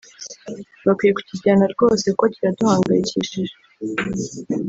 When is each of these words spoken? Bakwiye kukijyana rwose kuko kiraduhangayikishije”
Bakwiye 0.85 1.11
kukijyana 1.17 1.65
rwose 1.73 2.05
kuko 2.11 2.25
kiraduhangayikishije” 2.33 3.55